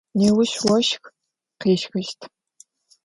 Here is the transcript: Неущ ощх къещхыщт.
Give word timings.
Неущ 0.19 0.53
ощх 0.75 1.03
къещхыщт. 1.61 2.19